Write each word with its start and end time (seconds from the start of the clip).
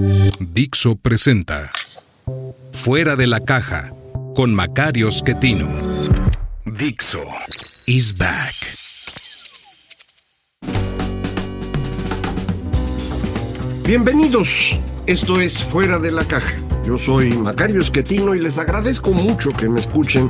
Dixo 0.00 0.96
presenta 0.96 1.70
Fuera 2.72 3.14
de 3.14 3.28
la 3.28 3.38
caja 3.38 3.92
con 4.34 4.52
Macario 4.52 5.10
Schettino. 5.12 5.68
Dixo 6.66 7.22
is 7.86 8.16
back. 8.18 8.54
Bienvenidos, 13.86 14.76
esto 15.06 15.40
es 15.40 15.62
Fuera 15.62 16.00
de 16.00 16.10
la 16.10 16.24
Caja. 16.24 16.56
Yo 16.84 16.98
soy 16.98 17.30
Macario 17.38 17.80
Esquetino 17.80 18.34
y 18.34 18.40
les 18.40 18.58
agradezco 18.58 19.12
mucho 19.12 19.50
que 19.50 19.68
me 19.68 19.78
escuchen 19.78 20.28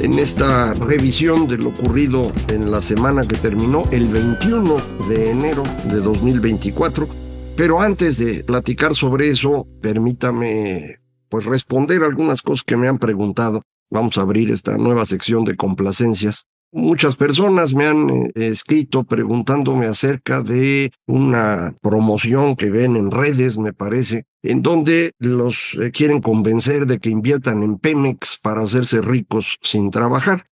en 0.00 0.18
esta 0.18 0.74
revisión 0.74 1.46
de 1.46 1.58
lo 1.58 1.68
ocurrido 1.68 2.32
en 2.48 2.70
la 2.70 2.80
semana 2.80 3.22
que 3.22 3.36
terminó 3.36 3.84
el 3.92 4.08
21 4.08 4.76
de 5.08 5.30
enero 5.30 5.62
de 5.84 6.00
2024. 6.00 7.23
Pero 7.56 7.80
antes 7.80 8.18
de 8.18 8.42
platicar 8.42 8.96
sobre 8.96 9.28
eso, 9.30 9.68
permítame 9.80 10.98
pues 11.28 11.44
responder 11.44 12.02
algunas 12.02 12.42
cosas 12.42 12.64
que 12.64 12.76
me 12.76 12.88
han 12.88 12.98
preguntado. 12.98 13.62
Vamos 13.90 14.18
a 14.18 14.22
abrir 14.22 14.50
esta 14.50 14.76
nueva 14.76 15.04
sección 15.04 15.44
de 15.44 15.54
complacencias. 15.54 16.48
Muchas 16.72 17.14
personas 17.14 17.72
me 17.72 17.86
han 17.86 18.10
eh, 18.10 18.32
escrito 18.34 19.04
preguntándome 19.04 19.86
acerca 19.86 20.42
de 20.42 20.90
una 21.06 21.76
promoción 21.80 22.56
que 22.56 22.70
ven 22.70 22.96
en 22.96 23.12
redes, 23.12 23.56
me 23.56 23.72
parece, 23.72 24.24
en 24.42 24.60
donde 24.60 25.12
los 25.20 25.78
eh, 25.80 25.92
quieren 25.92 26.20
convencer 26.20 26.86
de 26.86 26.98
que 26.98 27.10
inviertan 27.10 27.62
en 27.62 27.78
Pemex 27.78 28.36
para 28.42 28.62
hacerse 28.62 29.00
ricos 29.00 29.58
sin 29.62 29.92
trabajar. 29.92 30.46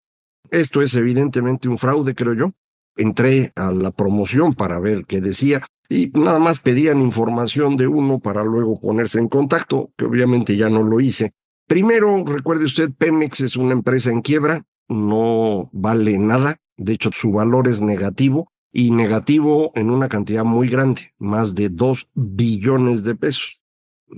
Esto 0.52 0.84
es 0.84 0.94
evidentemente 0.94 1.68
un 1.68 1.80
fraude, 1.80 2.14
creo 2.14 2.36
yo. 2.36 2.52
Entré 2.96 3.54
a 3.56 3.72
la 3.72 3.90
promoción 3.90 4.54
para 4.54 4.78
ver 4.78 5.06
qué 5.08 5.20
decía 5.20 5.64
y 5.92 6.10
nada 6.14 6.40
más 6.40 6.60
pedían 6.60 7.02
información 7.02 7.76
de 7.76 7.86
uno 7.86 8.20
para 8.20 8.46
luego 8.46 8.80
ponerse 8.80 9.20
en 9.20 9.28
contacto, 9.28 9.92
que 9.98 10.06
obviamente 10.06 10.56
ya 10.56 10.70
no 10.70 10.84
lo 10.84 11.02
hice. 11.02 11.34
Primero, 11.68 12.24
recuerde 12.26 12.64
usted, 12.64 12.92
Pemex 12.98 13.42
es 13.42 13.58
una 13.58 13.74
empresa 13.74 14.10
en 14.10 14.22
quiebra, 14.22 14.64
no 14.88 15.70
vale 15.74 16.18
nada, 16.18 16.62
de 16.78 16.94
hecho 16.94 17.10
su 17.12 17.34
valor 17.34 17.68
es 17.68 17.82
negativo 17.82 18.54
y 18.72 18.92
negativo 18.92 19.74
en 19.76 19.90
una 19.90 20.08
cantidad 20.08 20.46
muy 20.46 20.70
grande, 20.70 21.14
más 21.18 21.56
de 21.56 21.68
dos 21.68 22.10
billones 22.14 23.04
de 23.04 23.16
pesos. 23.16 23.62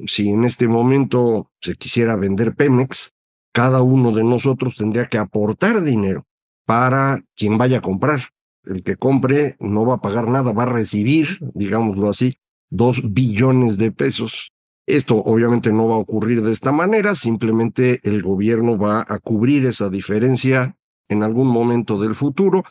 Si 0.05 0.29
en 0.29 0.45
este 0.45 0.67
momento 0.67 1.51
se 1.59 1.73
quisiera 1.73 2.15
vender 2.15 2.53
Pemex, 2.53 3.13
cada 3.51 3.81
uno 3.81 4.11
de 4.11 4.23
nosotros 4.23 4.75
tendría 4.75 5.07
que 5.07 5.17
aportar 5.17 5.81
dinero 5.83 6.27
para 6.67 7.23
quien 7.35 7.57
vaya 7.57 7.79
a 7.79 7.81
comprar. 7.81 8.21
El 8.65 8.83
que 8.83 8.95
compre 8.95 9.55
no 9.59 9.85
va 9.85 9.95
a 9.95 10.01
pagar 10.01 10.27
nada, 10.27 10.53
va 10.53 10.63
a 10.63 10.67
recibir, 10.67 11.39
digámoslo 11.53 12.09
así, 12.09 12.35
dos 12.69 13.01
billones 13.13 13.77
de 13.77 13.91
pesos. 13.91 14.53
Esto 14.85 15.15
obviamente 15.17 15.71
no 15.71 15.87
va 15.87 15.95
a 15.95 15.99
ocurrir 15.99 16.41
de 16.41 16.51
esta 16.51 16.71
manera, 16.71 17.15
simplemente 17.15 17.99
el 18.03 18.21
gobierno 18.21 18.77
va 18.77 19.05
a 19.07 19.19
cubrir 19.19 19.65
esa 19.65 19.89
diferencia 19.89 20.75
en 21.07 21.23
algún 21.23 21.47
momento 21.47 21.99
del 21.99 22.15
futuro. 22.15 22.63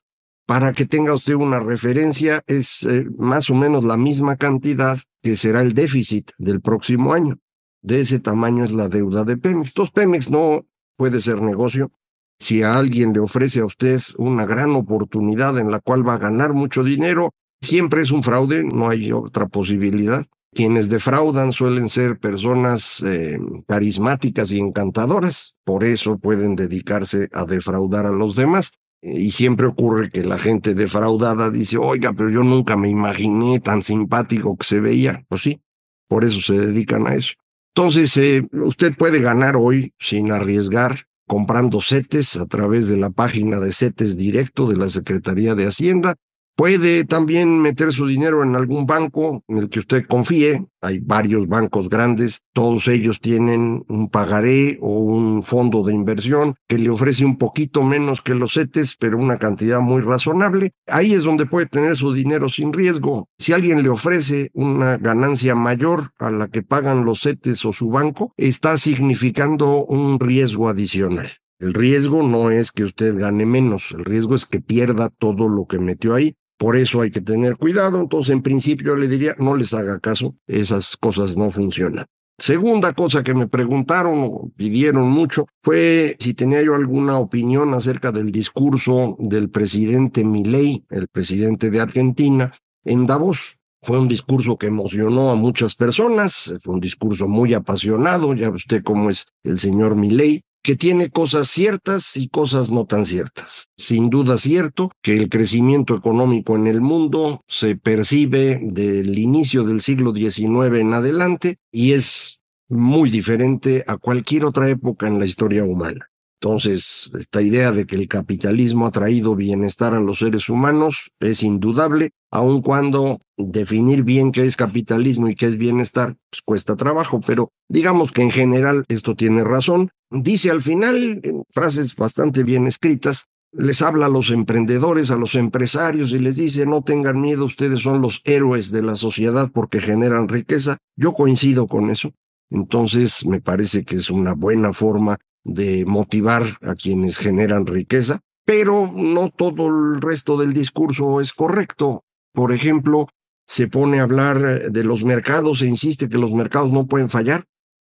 Para 0.46 0.72
que 0.72 0.86
tenga 0.86 1.14
usted 1.14 1.34
una 1.34 1.60
referencia, 1.60 2.42
es 2.46 2.82
eh, 2.82 3.06
más 3.16 3.48
o 3.48 3.54
menos 3.54 3.84
la 3.84 3.96
misma 3.96 4.36
cantidad 4.36 4.98
que 5.22 5.36
será 5.36 5.60
el 5.60 5.72
déficit 5.72 6.32
del 6.36 6.60
próximo 6.60 7.14
año. 7.14 7.38
De 7.80 8.00
ese 8.00 8.18
tamaño 8.18 8.64
es 8.64 8.72
la 8.72 8.88
deuda 8.88 9.24
de 9.24 9.36
Pemex. 9.36 9.70
Entonces 9.70 9.92
Pemex 9.92 10.30
no 10.30 10.66
puede 10.96 11.20
ser 11.20 11.40
negocio. 11.40 11.92
Si 12.42 12.64
a 12.64 12.74
alguien 12.74 13.12
le 13.12 13.20
ofrece 13.20 13.60
a 13.60 13.64
usted 13.64 14.02
una 14.18 14.44
gran 14.44 14.74
oportunidad 14.74 15.60
en 15.60 15.70
la 15.70 15.78
cual 15.78 16.04
va 16.04 16.14
a 16.14 16.18
ganar 16.18 16.54
mucho 16.54 16.82
dinero, 16.82 17.30
siempre 17.60 18.02
es 18.02 18.10
un 18.10 18.24
fraude, 18.24 18.64
no 18.64 18.88
hay 18.88 19.12
otra 19.12 19.46
posibilidad. 19.46 20.26
Quienes 20.52 20.88
defraudan 20.88 21.52
suelen 21.52 21.88
ser 21.88 22.18
personas 22.18 23.00
eh, 23.06 23.38
carismáticas 23.68 24.50
y 24.50 24.58
encantadoras, 24.58 25.56
por 25.62 25.84
eso 25.84 26.18
pueden 26.18 26.56
dedicarse 26.56 27.28
a 27.32 27.44
defraudar 27.44 28.06
a 28.06 28.10
los 28.10 28.34
demás. 28.34 28.72
Y 29.00 29.30
siempre 29.30 29.68
ocurre 29.68 30.10
que 30.10 30.24
la 30.24 30.36
gente 30.36 30.74
defraudada 30.74 31.48
dice, 31.48 31.78
oiga, 31.78 32.12
pero 32.12 32.28
yo 32.28 32.42
nunca 32.42 32.76
me 32.76 32.88
imaginé 32.88 33.60
tan 33.60 33.82
simpático 33.82 34.56
que 34.56 34.66
se 34.66 34.80
veía. 34.80 35.24
Pues 35.28 35.42
sí, 35.42 35.62
por 36.08 36.24
eso 36.24 36.40
se 36.40 36.54
dedican 36.54 37.06
a 37.06 37.14
eso. 37.14 37.34
Entonces, 37.72 38.16
eh, 38.16 38.44
usted 38.50 38.96
puede 38.96 39.20
ganar 39.20 39.54
hoy 39.54 39.94
sin 40.00 40.32
arriesgar 40.32 41.06
comprando 41.26 41.80
CETES 41.80 42.36
a 42.36 42.46
través 42.46 42.88
de 42.88 42.96
la 42.96 43.10
página 43.10 43.60
de 43.60 43.72
CETES 43.72 44.16
directo 44.16 44.66
de 44.66 44.76
la 44.76 44.88
Secretaría 44.88 45.54
de 45.54 45.66
Hacienda 45.66 46.16
Puede 46.54 47.04
también 47.04 47.60
meter 47.60 47.92
su 47.92 48.06
dinero 48.06 48.42
en 48.42 48.54
algún 48.54 48.84
banco 48.86 49.42
en 49.48 49.56
el 49.56 49.70
que 49.70 49.78
usted 49.78 50.04
confíe. 50.06 50.66
Hay 50.82 50.98
varios 51.00 51.48
bancos 51.48 51.88
grandes, 51.88 52.42
todos 52.52 52.88
ellos 52.88 53.20
tienen 53.20 53.84
un 53.88 54.10
pagaré 54.10 54.78
o 54.82 54.98
un 54.98 55.42
fondo 55.42 55.82
de 55.82 55.94
inversión 55.94 56.54
que 56.68 56.78
le 56.78 56.90
ofrece 56.90 57.24
un 57.24 57.38
poquito 57.38 57.82
menos 57.82 58.20
que 58.20 58.34
los 58.34 58.52
CETES, 58.52 58.96
pero 58.98 59.16
una 59.16 59.38
cantidad 59.38 59.80
muy 59.80 60.02
razonable. 60.02 60.72
Ahí 60.86 61.14
es 61.14 61.24
donde 61.24 61.46
puede 61.46 61.66
tener 61.66 61.96
su 61.96 62.12
dinero 62.12 62.50
sin 62.50 62.72
riesgo. 62.72 63.28
Si 63.38 63.54
alguien 63.54 63.82
le 63.82 63.88
ofrece 63.88 64.50
una 64.52 64.98
ganancia 64.98 65.54
mayor 65.54 66.10
a 66.18 66.30
la 66.30 66.48
que 66.48 66.62
pagan 66.62 67.04
los 67.04 67.22
CETES 67.22 67.64
o 67.64 67.72
su 67.72 67.90
banco, 67.90 68.34
está 68.36 68.76
significando 68.76 69.84
un 69.84 70.20
riesgo 70.20 70.68
adicional. 70.68 71.30
El 71.62 71.74
riesgo 71.74 72.24
no 72.24 72.50
es 72.50 72.72
que 72.72 72.82
usted 72.82 73.16
gane 73.16 73.46
menos, 73.46 73.92
el 73.92 74.04
riesgo 74.04 74.34
es 74.34 74.46
que 74.46 74.60
pierda 74.60 75.10
todo 75.10 75.48
lo 75.48 75.66
que 75.66 75.78
metió 75.78 76.12
ahí. 76.12 76.34
Por 76.62 76.76
eso 76.76 77.00
hay 77.00 77.10
que 77.10 77.20
tener 77.20 77.56
cuidado. 77.56 78.00
Entonces, 78.00 78.32
en 78.32 78.40
principio 78.40 78.94
le 78.94 79.08
diría, 79.08 79.34
no 79.40 79.56
les 79.56 79.74
haga 79.74 79.98
caso, 79.98 80.36
esas 80.46 80.96
cosas 80.96 81.36
no 81.36 81.50
funcionan. 81.50 82.06
Segunda 82.38 82.92
cosa 82.92 83.24
que 83.24 83.34
me 83.34 83.48
preguntaron 83.48 84.20
o 84.22 84.52
pidieron 84.54 85.10
mucho 85.10 85.48
fue 85.60 86.14
si 86.20 86.34
tenía 86.34 86.62
yo 86.62 86.76
alguna 86.76 87.18
opinión 87.18 87.74
acerca 87.74 88.12
del 88.12 88.30
discurso 88.30 89.16
del 89.18 89.50
presidente 89.50 90.22
Milei, 90.22 90.84
el 90.90 91.08
presidente 91.08 91.68
de 91.68 91.80
Argentina, 91.80 92.54
en 92.84 93.06
Davos. 93.06 93.58
Fue 93.82 93.98
un 93.98 94.06
discurso 94.06 94.56
que 94.56 94.68
emocionó 94.68 95.32
a 95.32 95.34
muchas 95.34 95.74
personas, 95.74 96.54
fue 96.62 96.74
un 96.74 96.80
discurso 96.80 97.26
muy 97.26 97.54
apasionado, 97.54 98.34
ya 98.34 98.50
usted 98.50 98.84
cómo 98.84 99.10
es 99.10 99.26
el 99.42 99.58
señor 99.58 99.96
Milei 99.96 100.44
que 100.62 100.76
tiene 100.76 101.10
cosas 101.10 101.48
ciertas 101.48 102.16
y 102.16 102.28
cosas 102.28 102.70
no 102.70 102.86
tan 102.86 103.04
ciertas. 103.04 103.66
Sin 103.76 104.10
duda 104.10 104.38
cierto 104.38 104.90
que 105.02 105.16
el 105.16 105.28
crecimiento 105.28 105.96
económico 105.96 106.56
en 106.56 106.66
el 106.66 106.80
mundo 106.80 107.42
se 107.48 107.76
percibe 107.76 108.60
del 108.62 109.18
inicio 109.18 109.64
del 109.64 109.80
siglo 109.80 110.14
XIX 110.14 110.78
en 110.78 110.94
adelante 110.94 111.56
y 111.72 111.92
es 111.92 112.42
muy 112.68 113.10
diferente 113.10 113.84
a 113.86 113.96
cualquier 113.96 114.44
otra 114.44 114.68
época 114.68 115.06
en 115.06 115.18
la 115.18 115.26
historia 115.26 115.64
humana. 115.64 116.08
Entonces, 116.42 117.08
esta 117.16 117.40
idea 117.40 117.70
de 117.70 117.86
que 117.86 117.94
el 117.94 118.08
capitalismo 118.08 118.86
ha 118.86 118.90
traído 118.90 119.36
bienestar 119.36 119.94
a 119.94 120.00
los 120.00 120.18
seres 120.18 120.48
humanos 120.48 121.12
es 121.20 121.44
indudable, 121.44 122.10
aun 122.32 122.62
cuando 122.62 123.20
definir 123.36 124.02
bien 124.02 124.32
qué 124.32 124.44
es 124.44 124.56
capitalismo 124.56 125.28
y 125.28 125.36
qué 125.36 125.46
es 125.46 125.56
bienestar 125.56 126.16
pues, 126.30 126.42
cuesta 126.44 126.74
trabajo, 126.74 127.20
pero 127.24 127.52
digamos 127.68 128.10
que 128.10 128.22
en 128.22 128.32
general 128.32 128.84
esto 128.88 129.14
tiene 129.14 129.44
razón. 129.44 129.90
Dice 130.14 130.50
al 130.50 130.60
final, 130.60 131.20
en 131.22 131.42
frases 131.50 131.96
bastante 131.96 132.44
bien 132.44 132.66
escritas, 132.66 133.28
les 133.50 133.80
habla 133.80 134.06
a 134.06 134.10
los 134.10 134.30
emprendedores, 134.30 135.10
a 135.10 135.16
los 135.16 135.34
empresarios 135.34 136.12
y 136.12 136.18
les 136.18 136.36
dice, 136.36 136.66
no 136.66 136.82
tengan 136.82 137.18
miedo, 137.18 137.46
ustedes 137.46 137.80
son 137.80 138.02
los 138.02 138.20
héroes 138.24 138.70
de 138.72 138.82
la 138.82 138.94
sociedad 138.94 139.50
porque 139.52 139.80
generan 139.80 140.28
riqueza. 140.28 140.76
Yo 140.96 141.14
coincido 141.14 141.66
con 141.66 141.88
eso. 141.88 142.12
Entonces, 142.50 143.24
me 143.26 143.40
parece 143.40 143.84
que 143.84 143.96
es 143.96 144.10
una 144.10 144.34
buena 144.34 144.74
forma 144.74 145.18
de 145.44 145.86
motivar 145.86 146.42
a 146.60 146.74
quienes 146.74 147.16
generan 147.16 147.66
riqueza, 147.66 148.20
pero 148.44 148.92
no 148.94 149.30
todo 149.30 149.68
el 149.68 150.02
resto 150.02 150.36
del 150.36 150.52
discurso 150.52 151.22
es 151.22 151.32
correcto. 151.32 152.04
Por 152.34 152.52
ejemplo, 152.52 153.08
se 153.46 153.66
pone 153.66 154.00
a 154.00 154.02
hablar 154.02 154.70
de 154.70 154.84
los 154.84 155.04
mercados 155.04 155.62
e 155.62 155.66
insiste 155.66 156.10
que 156.10 156.18
los 156.18 156.34
mercados 156.34 156.70
no 156.70 156.86
pueden 156.86 157.08
fallar, 157.08 157.44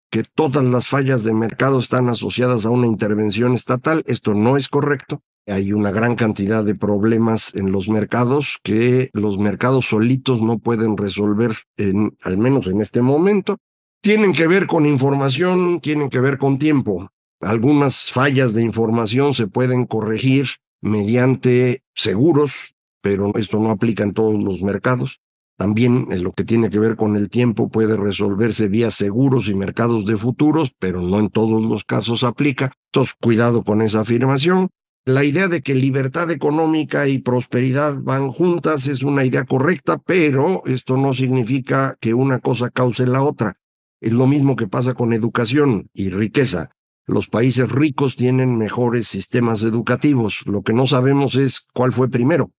que 0.09 0.23
todas 0.23 0.63
las 0.63 0.87
fallas 0.87 1.23
de 1.23 1.33
mercado 1.33 1.79
están 1.79 2.09
asociadas 2.09 2.65
a 2.65 2.69
una 2.69 2.87
intervención 2.87 3.53
estatal. 3.53 4.03
Esto 4.07 4.33
no 4.33 4.57
es 4.57 4.67
correcto. 4.67 5.21
hay 5.47 5.73
una 5.73 5.91
gran 5.91 6.15
cantidad 6.15 6.63
de 6.63 6.73
problemas 6.73 7.55
en 7.55 7.71
los 7.71 7.87
mercados 7.87 8.59
que 8.63 9.09
los 9.13 9.37
mercados 9.37 9.85
solitos 9.85 10.41
no 10.41 10.57
pueden 10.57 10.97
resolver, 10.97 11.55
en, 11.77 12.17
al 12.23 12.37
menos 12.37 12.65
en 12.67 12.81
este 12.81 13.01
momento. 13.01 13.57
Tienen 14.01 14.33
que 14.33 14.47
ver 14.47 14.65
con 14.65 14.85
información, 14.85 15.79
tienen 15.79 16.09
que 16.09 16.19
ver 16.19 16.37
con 16.37 16.57
tiempo. 16.57 17.09
Algunas 17.41 18.11
fallas 18.11 18.53
de 18.53 18.63
información 18.63 19.33
se 19.33 19.47
pueden 19.47 19.85
corregir 19.85 20.47
mediante 20.81 21.83
seguros, 21.93 22.75
pero 23.01 23.31
esto 23.35 23.59
no 23.59 23.69
aplica 23.69 24.03
en 24.03 24.13
todos 24.13 24.41
los 24.41 24.63
mercados. 24.63 25.19
También 25.57 26.07
en 26.11 26.23
lo 26.23 26.33
que 26.33 26.43
tiene 26.43 26.69
que 26.69 26.79
ver 26.79 26.97
con 26.97 27.15
el 27.15 27.29
tiempo 27.29 27.69
puede 27.69 27.95
resolverse 27.95 28.67
vía 28.67 28.91
seguros 28.91 29.47
y 29.47 29.55
mercados 29.55 30.05
de 30.05 30.17
futuros, 30.17 30.73
pero 30.79 31.01
no 31.01 31.19
en 31.19 31.29
todos 31.29 31.65
los 31.65 31.85
casos 31.85 32.23
aplica. 32.23 32.73
Entonces, 32.91 33.15
cuidado 33.21 33.63
con 33.63 33.81
esa 33.81 34.01
afirmación. 34.01 34.69
La 35.05 35.23
idea 35.23 35.47
de 35.47 35.61
que 35.61 35.75
libertad 35.75 36.31
económica 36.31 37.07
y 37.07 37.19
prosperidad 37.19 38.01
van 38.01 38.29
juntas 38.29 38.87
es 38.87 39.03
una 39.03 39.23
idea 39.23 39.45
correcta, 39.45 39.99
pero 39.99 40.65
esto 40.65 40.97
no 40.97 41.13
significa 41.13 41.95
que 42.01 42.13
una 42.13 42.39
cosa 42.39 42.69
cause 42.69 43.05
la 43.05 43.21
otra. 43.21 43.59
Es 44.01 44.13
lo 44.13 44.27
mismo 44.27 44.55
que 44.55 44.67
pasa 44.67 44.93
con 44.93 45.13
educación 45.13 45.89
y 45.93 46.09
riqueza. 46.09 46.71
Los 47.05 47.27
países 47.27 47.71
ricos 47.71 48.15
tienen 48.15 48.57
mejores 48.57 49.07
sistemas 49.07 49.61
educativos. 49.61 50.41
Lo 50.47 50.63
que 50.63 50.73
no 50.73 50.87
sabemos 50.87 51.35
es 51.35 51.67
cuál 51.71 51.93
fue 51.93 52.09
primero. 52.09 52.51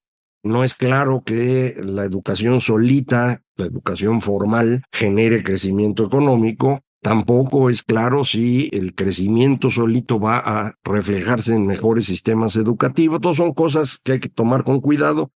No 0.42 0.64
es 0.64 0.74
claro 0.74 1.22
que 1.24 1.76
la 1.78 2.04
educación 2.04 2.60
solita, 2.60 3.42
la 3.56 3.66
educación 3.66 4.20
formal, 4.20 4.82
genere 4.92 5.42
crecimiento 5.42 6.04
económico. 6.04 6.80
Tampoco 7.02 7.70
es 7.70 7.82
claro 7.82 8.24
si 8.24 8.68
el 8.72 8.94
crecimiento 8.94 9.70
solito 9.70 10.18
va 10.18 10.38
a 10.38 10.74
reflejarse 10.84 11.54
en 11.54 11.66
mejores 11.66 12.06
sistemas 12.06 12.56
educativos. 12.56 13.20
Todas 13.20 13.36
son 13.36 13.54
cosas 13.54 13.98
que 14.02 14.12
hay 14.12 14.20
que 14.20 14.28
tomar 14.28 14.64
con 14.64 14.80
cuidado. 14.80 15.30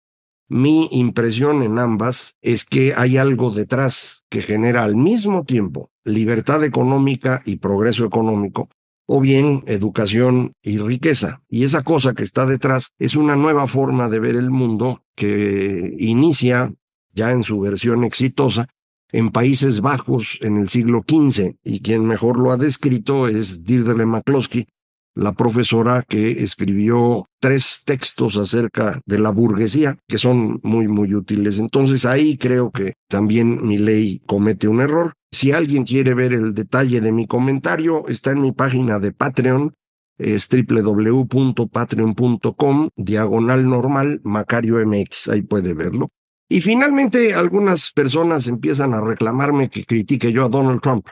Mi 0.49 0.88
impresión 0.91 1.62
en 1.62 1.79
ambas 1.79 2.35
es 2.43 2.64
que 2.64 2.93
hay 2.97 3.17
algo 3.17 3.50
detrás 3.50 4.25
que 4.29 4.43
genera 4.43 4.82
al 4.82 4.97
mismo 4.97 5.44
tiempo 5.44 5.91
libertad 6.05 6.64
económica 6.64 7.43
y 7.44 7.56
progreso 7.56 8.05
económico, 8.05 8.69
o 9.12 9.20
bien 9.20 9.64
educación 9.66 10.52
y 10.62 10.78
riqueza. 10.78 11.42
Y 11.48 11.64
esa 11.64 11.82
cosa 11.82 12.14
que 12.14 12.22
está 12.22 12.46
detrás 12.46 12.92
es 12.96 13.16
una 13.16 13.34
nueva 13.34 13.66
forma 13.66 14.08
de 14.08 14.20
ver 14.20 14.36
el 14.36 14.52
mundo 14.52 15.02
que 15.16 15.96
inicia 15.98 16.72
ya 17.12 17.32
en 17.32 17.42
su 17.42 17.58
versión 17.58 18.04
exitosa 18.04 18.68
en 19.10 19.30
Países 19.30 19.80
Bajos 19.80 20.38
en 20.42 20.58
el 20.58 20.68
siglo 20.68 21.02
XV 21.04 21.56
y 21.64 21.80
quien 21.80 22.06
mejor 22.06 22.38
lo 22.38 22.52
ha 22.52 22.56
descrito 22.56 23.26
es 23.26 23.64
Deirdre 23.64 24.06
McCloskey, 24.06 24.68
la 25.16 25.32
profesora 25.32 26.04
que 26.08 26.44
escribió 26.44 27.26
tres 27.40 27.82
textos 27.84 28.36
acerca 28.36 29.00
de 29.06 29.18
la 29.18 29.30
burguesía 29.30 29.98
que 30.06 30.18
son 30.18 30.60
muy 30.62 30.86
muy 30.86 31.16
útiles. 31.16 31.58
Entonces 31.58 32.06
ahí 32.06 32.38
creo 32.38 32.70
que 32.70 32.92
también 33.08 33.66
mi 33.66 33.76
ley 33.76 34.22
comete 34.24 34.68
un 34.68 34.80
error. 34.80 35.14
Si 35.32 35.52
alguien 35.52 35.84
quiere 35.84 36.12
ver 36.14 36.32
el 36.32 36.54
detalle 36.54 37.00
de 37.00 37.12
mi 37.12 37.24
comentario, 37.26 38.08
está 38.08 38.32
en 38.32 38.40
mi 38.40 38.50
página 38.52 38.98
de 38.98 39.12
Patreon, 39.12 39.74
es 40.18 40.48
www.patreon.com, 40.48 42.88
diagonal 42.96 43.64
normal, 43.64 44.20
Macario 44.24 44.84
MX, 44.84 45.28
ahí 45.28 45.42
puede 45.42 45.72
verlo. 45.72 46.08
Y 46.48 46.60
finalmente 46.60 47.34
algunas 47.34 47.92
personas 47.92 48.48
empiezan 48.48 48.92
a 48.92 49.00
reclamarme 49.00 49.70
que 49.70 49.84
critique 49.84 50.32
yo 50.32 50.44
a 50.44 50.48
Donald 50.48 50.80
Trump. 50.80 51.06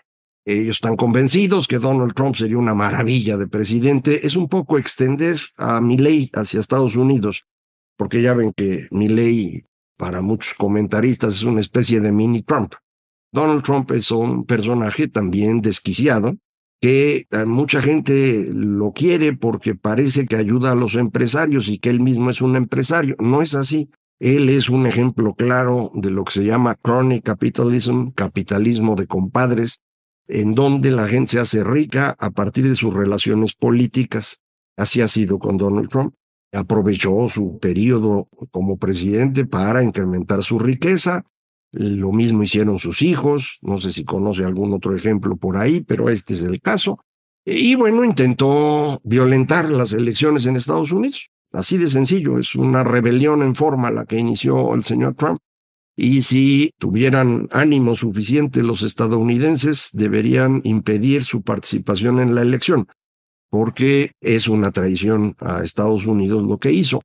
Ellos 0.44 0.74
están 0.76 0.96
convencidos 0.96 1.68
que 1.68 1.78
Donald 1.78 2.14
Trump 2.14 2.34
sería 2.34 2.58
una 2.58 2.74
maravilla 2.74 3.36
de 3.36 3.46
presidente. 3.46 4.26
Es 4.26 4.34
un 4.34 4.48
poco 4.48 4.78
extender 4.78 5.38
a 5.56 5.80
mi 5.80 5.96
ley 5.96 6.28
hacia 6.34 6.58
Estados 6.58 6.96
Unidos, 6.96 7.44
porque 7.96 8.20
ya 8.20 8.34
ven 8.34 8.52
que 8.56 8.88
mi 8.90 9.06
ley 9.08 9.62
para 9.96 10.22
muchos 10.22 10.54
comentaristas 10.54 11.36
es 11.36 11.44
una 11.44 11.60
especie 11.60 12.00
de 12.00 12.10
mini 12.10 12.42
Trump. 12.42 12.74
Donald 13.32 13.62
Trump 13.62 13.90
es 13.92 14.10
un 14.10 14.44
personaje 14.44 15.08
también 15.08 15.60
desquiciado, 15.60 16.36
que 16.80 17.26
eh, 17.30 17.44
mucha 17.44 17.82
gente 17.82 18.50
lo 18.52 18.92
quiere 18.92 19.36
porque 19.36 19.74
parece 19.74 20.26
que 20.26 20.36
ayuda 20.36 20.72
a 20.72 20.76
los 20.76 20.94
empresarios 20.94 21.68
y 21.68 21.78
que 21.78 21.90
él 21.90 22.00
mismo 22.00 22.30
es 22.30 22.40
un 22.40 22.56
empresario. 22.56 23.16
No 23.18 23.42
es 23.42 23.54
así. 23.54 23.90
Él 24.20 24.48
es 24.48 24.68
un 24.68 24.86
ejemplo 24.86 25.34
claro 25.34 25.92
de 25.94 26.10
lo 26.10 26.24
que 26.24 26.32
se 26.32 26.44
llama 26.44 26.74
crony 26.74 27.20
capitalism, 27.22 28.10
capitalismo 28.10 28.96
de 28.96 29.06
compadres, 29.06 29.82
en 30.26 30.54
donde 30.54 30.90
la 30.90 31.06
gente 31.06 31.32
se 31.32 31.40
hace 31.40 31.64
rica 31.64 32.16
a 32.18 32.30
partir 32.30 32.68
de 32.68 32.74
sus 32.74 32.94
relaciones 32.94 33.54
políticas. 33.54 34.40
Así 34.76 35.00
ha 35.00 35.08
sido 35.08 35.38
con 35.38 35.56
Donald 35.56 35.88
Trump. 35.88 36.14
Aprovechó 36.52 37.28
su 37.28 37.58
periodo 37.58 38.28
como 38.50 38.76
presidente 38.76 39.44
para 39.44 39.82
incrementar 39.82 40.42
su 40.42 40.58
riqueza, 40.58 41.24
lo 41.72 42.12
mismo 42.12 42.42
hicieron 42.42 42.78
sus 42.78 43.02
hijos, 43.02 43.58
no 43.62 43.78
sé 43.78 43.90
si 43.90 44.04
conoce 44.04 44.44
algún 44.44 44.72
otro 44.72 44.94
ejemplo 44.96 45.36
por 45.36 45.56
ahí, 45.56 45.80
pero 45.80 46.08
este 46.08 46.34
es 46.34 46.42
el 46.42 46.60
caso. 46.60 46.98
Y 47.44 47.74
bueno, 47.74 48.04
intentó 48.04 49.00
violentar 49.04 49.70
las 49.70 49.92
elecciones 49.92 50.46
en 50.46 50.56
Estados 50.56 50.92
Unidos. 50.92 51.30
Así 51.52 51.78
de 51.78 51.88
sencillo, 51.88 52.38
es 52.38 52.54
una 52.54 52.84
rebelión 52.84 53.42
en 53.42 53.54
forma 53.54 53.90
la 53.90 54.04
que 54.04 54.18
inició 54.18 54.74
el 54.74 54.84
señor 54.84 55.14
Trump. 55.14 55.38
Y 55.96 56.22
si 56.22 56.70
tuvieran 56.78 57.48
ánimo 57.50 57.94
suficiente 57.94 58.62
los 58.62 58.82
estadounidenses, 58.82 59.90
deberían 59.92 60.60
impedir 60.64 61.24
su 61.24 61.42
participación 61.42 62.20
en 62.20 62.34
la 62.34 62.42
elección, 62.42 62.86
porque 63.50 64.12
es 64.20 64.46
una 64.46 64.70
traición 64.70 65.34
a 65.40 65.64
Estados 65.64 66.06
Unidos 66.06 66.44
lo 66.44 66.58
que 66.58 66.72
hizo. 66.72 67.00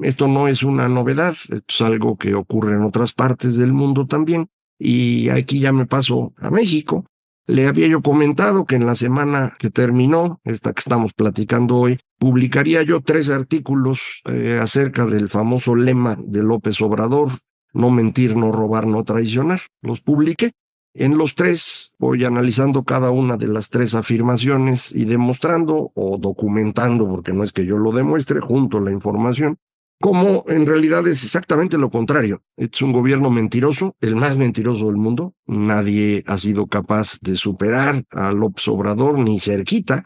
Esto 0.00 0.26
no 0.26 0.48
es 0.48 0.62
una 0.62 0.88
novedad, 0.88 1.36
es 1.50 1.80
algo 1.80 2.16
que 2.16 2.34
ocurre 2.34 2.74
en 2.74 2.82
otras 2.82 3.12
partes 3.12 3.56
del 3.56 3.72
mundo 3.72 4.06
también. 4.06 4.48
Y 4.78 5.28
aquí 5.28 5.60
ya 5.60 5.72
me 5.72 5.86
paso 5.86 6.32
a 6.38 6.50
México. 6.50 7.04
Le 7.46 7.66
había 7.66 7.88
yo 7.88 8.02
comentado 8.02 8.64
que 8.64 8.76
en 8.76 8.86
la 8.86 8.94
semana 8.94 9.56
que 9.58 9.70
terminó, 9.70 10.40
esta 10.44 10.72
que 10.72 10.80
estamos 10.80 11.12
platicando 11.12 11.76
hoy, 11.76 11.98
publicaría 12.18 12.82
yo 12.82 13.00
tres 13.00 13.30
artículos 13.30 14.22
eh, 14.26 14.58
acerca 14.62 15.06
del 15.06 15.28
famoso 15.28 15.74
lema 15.74 16.16
de 16.18 16.42
López 16.42 16.80
Obrador, 16.80 17.30
no 17.74 17.90
mentir, 17.90 18.36
no 18.36 18.52
robar, 18.52 18.86
no 18.86 19.04
traicionar. 19.04 19.60
Los 19.82 20.00
publiqué. 20.00 20.52
En 20.94 21.16
los 21.16 21.34
tres 21.34 21.94
voy 21.98 22.24
analizando 22.24 22.84
cada 22.84 23.10
una 23.10 23.36
de 23.36 23.48
las 23.48 23.70
tres 23.70 23.94
afirmaciones 23.94 24.92
y 24.94 25.04
demostrando 25.04 25.90
o 25.94 26.18
documentando, 26.18 27.08
porque 27.08 27.32
no 27.32 27.44
es 27.44 27.52
que 27.52 27.64
yo 27.66 27.78
lo 27.78 27.92
demuestre, 27.92 28.40
junto 28.40 28.78
la 28.78 28.92
información, 28.92 29.58
como 30.02 30.44
en 30.48 30.66
realidad 30.66 31.06
es 31.06 31.22
exactamente 31.22 31.78
lo 31.78 31.88
contrario. 31.88 32.42
Es 32.56 32.82
un 32.82 32.90
gobierno 32.92 33.30
mentiroso, 33.30 33.94
el 34.00 34.16
más 34.16 34.36
mentiroso 34.36 34.86
del 34.86 34.96
mundo. 34.96 35.36
Nadie 35.46 36.24
ha 36.26 36.38
sido 36.38 36.66
capaz 36.66 37.20
de 37.20 37.36
superar 37.36 38.02
a 38.10 38.32
López 38.32 38.66
Obrador 38.66 39.20
ni 39.20 39.38
cerquita. 39.38 40.04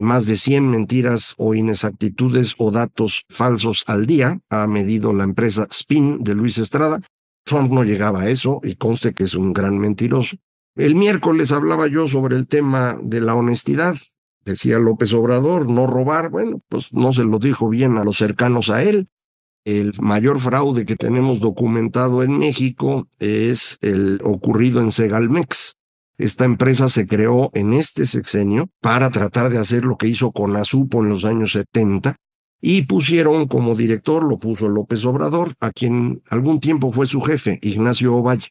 Más 0.00 0.26
de 0.26 0.36
100 0.36 0.68
mentiras 0.68 1.34
o 1.38 1.54
inexactitudes 1.54 2.56
o 2.58 2.72
datos 2.72 3.22
falsos 3.28 3.84
al 3.86 4.06
día 4.06 4.40
ha 4.50 4.66
medido 4.66 5.12
la 5.12 5.22
empresa 5.22 5.64
Spin 5.70 6.24
de 6.24 6.34
Luis 6.34 6.58
Estrada. 6.58 6.98
Trump 7.44 7.70
no 7.70 7.84
llegaba 7.84 8.22
a 8.22 8.28
eso 8.28 8.60
y 8.64 8.74
conste 8.74 9.14
que 9.14 9.22
es 9.22 9.36
un 9.36 9.52
gran 9.52 9.78
mentiroso. 9.78 10.38
El 10.74 10.96
miércoles 10.96 11.52
hablaba 11.52 11.86
yo 11.86 12.08
sobre 12.08 12.34
el 12.34 12.48
tema 12.48 12.98
de 13.00 13.20
la 13.20 13.36
honestidad. 13.36 13.94
Decía 14.44 14.80
López 14.80 15.14
Obrador, 15.14 15.70
no 15.70 15.86
robar. 15.86 16.30
Bueno, 16.30 16.62
pues 16.68 16.92
no 16.92 17.12
se 17.12 17.22
lo 17.22 17.38
dijo 17.38 17.68
bien 17.68 17.96
a 17.96 18.02
los 18.02 18.16
cercanos 18.16 18.70
a 18.70 18.82
él. 18.82 19.08
El 19.66 19.94
mayor 19.98 20.38
fraude 20.38 20.86
que 20.86 20.94
tenemos 20.94 21.40
documentado 21.40 22.22
en 22.22 22.38
México 22.38 23.08
es 23.18 23.78
el 23.82 24.20
ocurrido 24.22 24.80
en 24.80 24.92
Segalmex. 24.92 25.74
Esta 26.18 26.44
empresa 26.44 26.88
se 26.88 27.08
creó 27.08 27.50
en 27.52 27.72
este 27.72 28.06
sexenio 28.06 28.68
para 28.80 29.10
tratar 29.10 29.50
de 29.50 29.58
hacer 29.58 29.84
lo 29.84 29.96
que 29.96 30.06
hizo 30.06 30.30
con 30.30 30.54
Azupo 30.54 31.02
en 31.02 31.08
los 31.08 31.24
años 31.24 31.50
70 31.50 32.14
y 32.60 32.82
pusieron 32.82 33.48
como 33.48 33.74
director, 33.74 34.22
lo 34.22 34.38
puso 34.38 34.68
López 34.68 35.04
Obrador, 35.04 35.54
a 35.58 35.72
quien 35.72 36.22
algún 36.30 36.60
tiempo 36.60 36.92
fue 36.92 37.08
su 37.08 37.20
jefe, 37.20 37.58
Ignacio 37.60 38.14
Ovalle. 38.14 38.50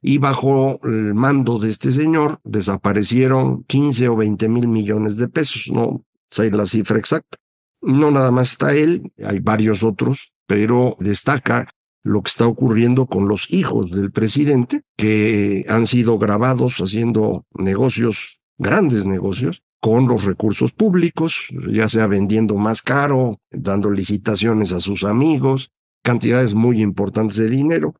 Y 0.00 0.18
bajo 0.18 0.78
el 0.84 1.14
mando 1.14 1.58
de 1.58 1.70
este 1.70 1.90
señor 1.90 2.38
desaparecieron 2.44 3.64
15 3.64 4.08
o 4.08 4.14
20 4.14 4.48
mil 4.48 4.68
millones 4.68 5.16
de 5.16 5.26
pesos, 5.26 5.64
no 5.72 6.04
sé 6.30 6.52
la 6.52 6.66
cifra 6.66 6.96
exacta. 6.96 7.38
No 7.84 8.10
nada 8.10 8.30
más 8.30 8.52
está 8.52 8.74
él, 8.74 9.12
hay 9.24 9.40
varios 9.40 9.82
otros, 9.82 10.34
pero 10.46 10.96
destaca 11.00 11.68
lo 12.02 12.22
que 12.22 12.28
está 12.28 12.46
ocurriendo 12.46 13.06
con 13.06 13.28
los 13.28 13.50
hijos 13.50 13.90
del 13.90 14.10
presidente, 14.10 14.82
que 14.96 15.66
han 15.68 15.86
sido 15.86 16.18
grabados 16.18 16.78
haciendo 16.78 17.44
negocios, 17.54 18.40
grandes 18.58 19.04
negocios, 19.04 19.62
con 19.80 20.06
los 20.08 20.24
recursos 20.24 20.72
públicos, 20.72 21.48
ya 21.68 21.90
sea 21.90 22.06
vendiendo 22.06 22.56
más 22.56 22.80
caro, 22.80 23.38
dando 23.50 23.90
licitaciones 23.90 24.72
a 24.72 24.80
sus 24.80 25.04
amigos, 25.04 25.72
cantidades 26.02 26.54
muy 26.54 26.80
importantes 26.80 27.36
de 27.36 27.50
dinero. 27.50 27.94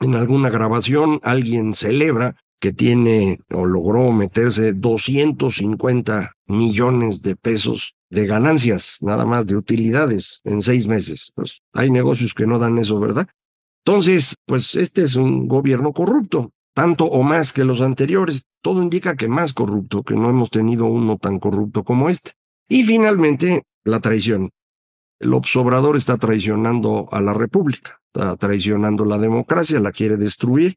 En 0.00 0.14
alguna 0.14 0.50
grabación 0.50 1.20
alguien 1.22 1.72
celebra 1.72 2.36
que 2.62 2.72
tiene 2.72 3.40
o 3.50 3.66
logró 3.66 4.12
meterse 4.12 4.72
250 4.72 6.36
millones 6.46 7.20
de 7.22 7.34
pesos 7.34 7.96
de 8.08 8.24
ganancias, 8.24 8.98
nada 9.00 9.26
más 9.26 9.48
de 9.48 9.56
utilidades 9.56 10.40
en 10.44 10.62
seis 10.62 10.86
meses. 10.86 11.32
Pues 11.34 11.62
hay 11.72 11.90
negocios 11.90 12.34
que 12.34 12.46
no 12.46 12.60
dan 12.60 12.78
eso, 12.78 13.00
¿verdad? 13.00 13.26
Entonces, 13.84 14.36
pues 14.46 14.76
este 14.76 15.02
es 15.02 15.16
un 15.16 15.48
gobierno 15.48 15.92
corrupto, 15.92 16.52
tanto 16.72 17.06
o 17.06 17.24
más 17.24 17.52
que 17.52 17.64
los 17.64 17.80
anteriores. 17.80 18.44
Todo 18.62 18.80
indica 18.80 19.16
que 19.16 19.26
más 19.26 19.52
corrupto, 19.52 20.04
que 20.04 20.14
no 20.14 20.30
hemos 20.30 20.50
tenido 20.50 20.86
uno 20.86 21.18
tan 21.18 21.40
corrupto 21.40 21.82
como 21.82 22.08
este. 22.08 22.30
Y 22.68 22.84
finalmente, 22.84 23.64
la 23.82 23.98
traición. 23.98 24.50
El 25.18 25.34
obsobrador 25.34 25.96
está 25.96 26.16
traicionando 26.16 27.08
a 27.10 27.20
la 27.20 27.34
República, 27.34 27.98
está 28.14 28.36
traicionando 28.36 29.04
la 29.04 29.18
democracia, 29.18 29.80
la 29.80 29.90
quiere 29.90 30.16
destruir 30.16 30.76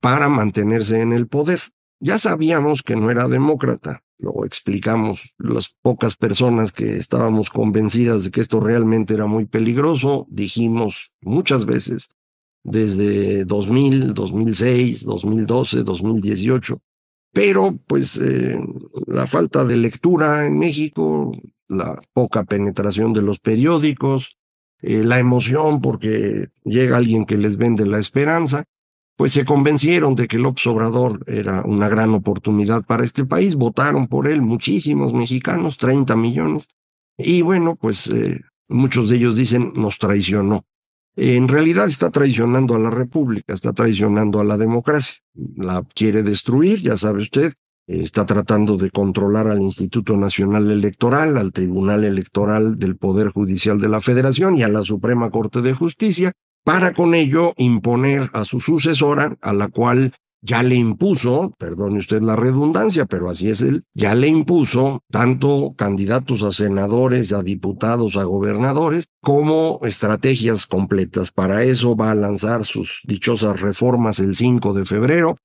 para 0.00 0.28
mantenerse 0.28 1.00
en 1.00 1.12
el 1.12 1.26
poder. 1.26 1.60
Ya 2.00 2.18
sabíamos 2.18 2.82
que 2.82 2.96
no 2.96 3.10
era 3.10 3.28
demócrata, 3.28 4.02
lo 4.20 4.44
explicamos 4.44 5.34
las 5.38 5.74
pocas 5.82 6.16
personas 6.16 6.72
que 6.72 6.96
estábamos 6.96 7.50
convencidas 7.50 8.24
de 8.24 8.30
que 8.30 8.40
esto 8.40 8.60
realmente 8.60 9.14
era 9.14 9.26
muy 9.26 9.46
peligroso, 9.46 10.26
dijimos 10.30 11.12
muchas 11.20 11.64
veces 11.64 12.08
desde 12.62 13.44
2000, 13.44 14.12
2006, 14.12 15.04
2012, 15.04 15.82
2018, 15.82 16.82
pero 17.32 17.78
pues 17.86 18.20
eh, 18.22 18.58
la 19.06 19.26
falta 19.26 19.64
de 19.64 19.76
lectura 19.76 20.46
en 20.46 20.58
México, 20.58 21.32
la 21.68 22.00
poca 22.12 22.44
penetración 22.44 23.12
de 23.12 23.22
los 23.22 23.38
periódicos, 23.38 24.38
eh, 24.82 25.04
la 25.04 25.18
emoción 25.18 25.80
porque 25.80 26.48
llega 26.64 26.96
alguien 26.96 27.24
que 27.24 27.38
les 27.38 27.56
vende 27.56 27.86
la 27.86 27.98
esperanza, 27.98 28.64
pues 29.20 29.34
se 29.34 29.44
convencieron 29.44 30.14
de 30.14 30.26
que 30.26 30.38
López 30.38 30.66
Obrador 30.66 31.22
era 31.26 31.60
una 31.66 31.90
gran 31.90 32.14
oportunidad 32.14 32.86
para 32.86 33.04
este 33.04 33.26
país, 33.26 33.54
votaron 33.54 34.08
por 34.08 34.26
él 34.26 34.40
muchísimos 34.40 35.12
mexicanos, 35.12 35.76
30 35.76 36.16
millones, 36.16 36.68
y 37.18 37.42
bueno, 37.42 37.76
pues 37.76 38.06
eh, 38.06 38.40
muchos 38.66 39.10
de 39.10 39.16
ellos 39.16 39.36
dicen 39.36 39.74
nos 39.76 39.98
traicionó. 39.98 40.64
En 41.16 41.48
realidad 41.48 41.84
está 41.84 42.08
traicionando 42.08 42.74
a 42.74 42.78
la 42.78 42.88
República, 42.88 43.52
está 43.52 43.74
traicionando 43.74 44.40
a 44.40 44.44
la 44.44 44.56
democracia, 44.56 45.16
la 45.54 45.84
quiere 45.94 46.22
destruir, 46.22 46.80
ya 46.80 46.96
sabe 46.96 47.20
usted, 47.20 47.52
está 47.86 48.24
tratando 48.24 48.78
de 48.78 48.90
controlar 48.90 49.48
al 49.48 49.60
Instituto 49.60 50.16
Nacional 50.16 50.70
Electoral, 50.70 51.36
al 51.36 51.52
Tribunal 51.52 52.04
Electoral 52.04 52.78
del 52.78 52.96
Poder 52.96 53.28
Judicial 53.28 53.82
de 53.82 53.88
la 53.90 54.00
Federación 54.00 54.56
y 54.56 54.62
a 54.62 54.68
la 54.68 54.82
Suprema 54.82 55.28
Corte 55.28 55.60
de 55.60 55.74
Justicia, 55.74 56.32
para 56.64 56.92
con 56.92 57.14
ello 57.14 57.54
imponer 57.56 58.30
a 58.32 58.44
su 58.44 58.60
sucesora, 58.60 59.36
a 59.40 59.52
la 59.52 59.68
cual 59.68 60.12
ya 60.42 60.62
le 60.62 60.74
impuso, 60.74 61.52
perdone 61.58 61.98
usted 61.98 62.22
la 62.22 62.34
redundancia, 62.34 63.04
pero 63.04 63.28
así 63.28 63.50
es 63.50 63.60
él, 63.60 63.82
ya 63.94 64.14
le 64.14 64.28
impuso 64.28 65.02
tanto 65.10 65.74
candidatos 65.76 66.42
a 66.42 66.52
senadores, 66.52 67.32
a 67.32 67.42
diputados, 67.42 68.16
a 68.16 68.24
gobernadores, 68.24 69.06
como 69.20 69.80
estrategias 69.82 70.66
completas. 70.66 71.30
Para 71.30 71.64
eso 71.64 71.94
va 71.94 72.10
a 72.10 72.14
lanzar 72.14 72.64
sus 72.64 73.02
dichosas 73.04 73.60
reformas 73.60 74.18
el 74.18 74.34
5 74.34 74.72
de 74.72 74.84
febrero, 74.84 75.36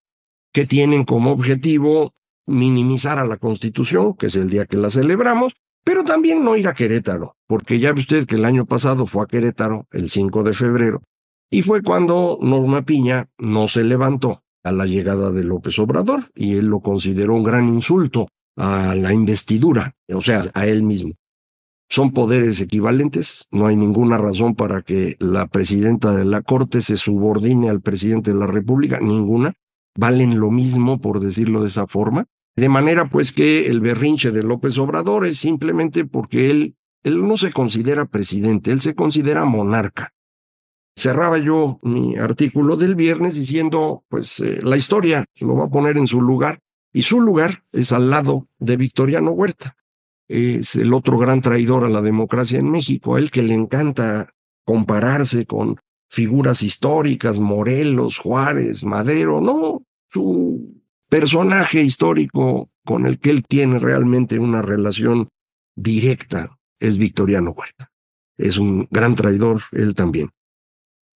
que 0.53 0.65
tienen 0.65 1.03
como 1.03 1.31
objetivo 1.31 2.13
minimizar 2.47 3.19
a 3.19 3.25
la 3.25 3.37
Constitución, 3.37 4.13
que 4.13 4.27
es 4.27 4.35
el 4.37 4.49
día 4.49 4.65
que 4.65 4.77
la 4.77 4.89
celebramos, 4.89 5.55
pero 5.85 6.03
también 6.03 6.43
no 6.43 6.57
ir 6.57 6.67
a 6.67 6.73
Querétaro, 6.73 7.37
porque 7.47 7.79
ya 7.79 7.93
ve 7.93 8.01
usted 8.01 8.25
que 8.25 8.35
el 8.35 8.43
año 8.43 8.65
pasado 8.65 9.05
fue 9.05 9.23
a 9.23 9.27
Querétaro, 9.27 9.87
el 9.91 10.09
5 10.09 10.43
de 10.43 10.53
febrero, 10.53 11.03
y 11.49 11.61
fue 11.61 11.83
cuando 11.83 12.39
Norma 12.41 12.81
Piña 12.81 13.29
no 13.37 13.67
se 13.67 13.83
levantó 13.83 14.41
a 14.63 14.71
la 14.71 14.87
llegada 14.87 15.31
de 15.31 15.43
López 15.43 15.77
Obrador, 15.77 16.21
y 16.33 16.57
él 16.57 16.65
lo 16.65 16.79
consideró 16.79 17.35
un 17.35 17.43
gran 17.43 17.69
insulto 17.69 18.27
a 18.57 18.95
la 18.95 19.13
investidura, 19.13 19.93
o 20.11 20.21
sea, 20.21 20.41
a 20.55 20.65
él 20.65 20.81
mismo. 20.81 21.13
Son 21.87 22.11
poderes 22.11 22.59
equivalentes, 22.61 23.47
no 23.51 23.67
hay 23.67 23.75
ninguna 23.75 24.17
razón 24.17 24.55
para 24.55 24.81
que 24.81 25.15
la 25.19 25.45
presidenta 25.45 26.13
de 26.13 26.25
la 26.25 26.41
Corte 26.41 26.81
se 26.81 26.97
subordine 26.97 27.69
al 27.69 27.81
presidente 27.81 28.31
de 28.31 28.39
la 28.39 28.47
República, 28.47 28.99
ninguna. 28.99 29.53
Valen 29.97 30.39
lo 30.39 30.49
mismo, 30.49 30.99
por 30.99 31.19
decirlo 31.19 31.61
de 31.61 31.67
esa 31.67 31.85
forma. 31.85 32.25
De 32.55 32.69
manera 32.69 33.09
pues 33.09 33.33
que 33.33 33.67
el 33.67 33.81
berrinche 33.81 34.31
de 34.31 34.43
López 34.43 34.77
Obrador 34.77 35.25
es 35.25 35.37
simplemente 35.37 36.05
porque 36.05 36.49
él, 36.49 36.75
él 37.03 37.27
no 37.27 37.37
se 37.37 37.51
considera 37.51 38.05
presidente, 38.05 38.71
él 38.71 38.79
se 38.79 38.95
considera 38.95 39.43
monarca. 39.45 40.13
Cerraba 40.97 41.37
yo 41.37 41.79
mi 41.83 42.15
artículo 42.15 42.77
del 42.77 42.95
viernes 42.95 43.35
diciendo, 43.35 44.05
pues 44.07 44.39
eh, 44.39 44.61
la 44.63 44.77
historia 44.77 45.25
lo 45.41 45.55
va 45.57 45.65
a 45.65 45.69
poner 45.69 45.97
en 45.97 46.07
su 46.07 46.21
lugar 46.21 46.59
y 46.93 47.01
su 47.01 47.19
lugar 47.19 47.63
es 47.73 47.91
al 47.91 48.09
lado 48.09 48.47
de 48.57 48.77
Victoriano 48.77 49.31
Huerta. 49.31 49.75
Es 50.29 50.77
el 50.77 50.93
otro 50.93 51.17
gran 51.17 51.41
traidor 51.41 51.83
a 51.83 51.89
la 51.89 52.01
democracia 52.01 52.57
en 52.57 52.71
México, 52.71 53.15
a 53.15 53.19
él 53.19 53.31
que 53.31 53.43
le 53.43 53.53
encanta 53.53 54.29
compararse 54.63 55.45
con 55.45 55.77
figuras 56.09 56.63
históricas, 56.63 57.39
Morelos, 57.39 58.17
Juárez, 58.17 58.85
Madero, 58.85 59.41
no, 59.41 59.83
su 60.07 60.81
personaje 61.09 61.81
histórico 61.81 62.69
con 62.83 63.05
el 63.05 63.19
que 63.19 63.31
él 63.31 63.43
tiene 63.43 63.79
realmente 63.79 64.39
una 64.39 64.61
relación 64.61 65.29
directa 65.75 66.57
es 66.79 66.97
Victoriano 66.97 67.51
Huerta. 67.51 67.91
Es 68.37 68.57
un 68.57 68.87
gran 68.91 69.15
traidor 69.15 69.61
él 69.71 69.95
también. 69.95 70.29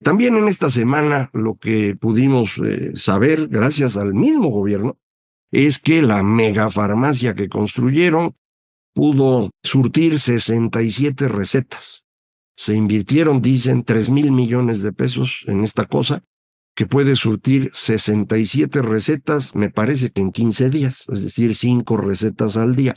También 0.02 0.36
en 0.36 0.48
esta 0.48 0.70
semana 0.70 1.30
lo 1.34 1.56
que 1.56 1.96
pudimos 1.96 2.58
eh, 2.60 2.94
saber, 2.96 3.48
gracias 3.48 3.98
al 3.98 4.14
mismo 4.14 4.50
gobierno, 4.50 4.98
es 5.52 5.80
que 5.80 6.02
la 6.02 6.24
megafarmacia 6.24 7.36
que 7.36 7.50
construyeron 7.50 8.36
pudo 8.94 9.50
surtir 9.64 10.20
67 10.20 11.28
recetas. 11.28 12.06
Se 12.56 12.76
invirtieron, 12.76 13.42
dicen, 13.42 13.84
3 13.84 14.10
mil 14.10 14.32
millones 14.32 14.82
de 14.82 14.94
pesos 14.94 15.44
en 15.48 15.64
esta 15.64 15.86
cosa 15.86 16.24
que 16.80 16.86
puede 16.86 17.18
surtir 17.18 17.72
67 17.74 18.82
recetas, 18.82 19.54
me 19.54 19.70
parece 19.70 20.12
que 20.12 20.22
en 20.22 20.32
15 20.32 20.70
días, 20.70 21.10
es 21.12 21.24
decir, 21.24 21.54
5 21.54 21.98
recetas 21.98 22.56
al 22.56 22.74
día. 22.74 22.96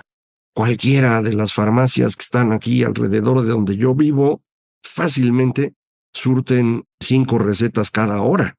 Cualquiera 0.54 1.20
de 1.20 1.32
las 1.32 1.52
farmacias 1.52 2.14
que 2.14 2.22
están 2.22 2.52
aquí 2.52 2.84
alrededor 2.84 3.42
de 3.42 3.50
donde 3.50 3.76
yo 3.76 3.96
vivo, 3.96 4.44
fácilmente 4.84 5.74
surten 6.12 6.84
5 7.00 7.40
recetas 7.40 7.90
cada 7.90 8.22
hora. 8.22 8.56